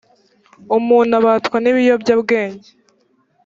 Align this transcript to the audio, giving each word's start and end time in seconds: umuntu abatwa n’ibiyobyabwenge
umuntu 0.77 1.13
abatwa 1.19 1.57
n’ibiyobyabwenge 1.59 2.69